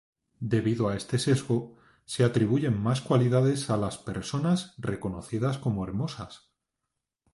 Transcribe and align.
Debido 0.53 0.89
a 0.89 0.95
este 0.97 1.19
sesgo, 1.19 1.75
se 2.05 2.23
atribuyen 2.23 2.75
más 2.75 3.01
cualidades 3.01 3.69
a 3.69 3.77
las 3.77 3.99
personas 3.99 4.73
reconocidas 4.79 5.59
como 5.59 5.83
hermosas. 5.85 6.49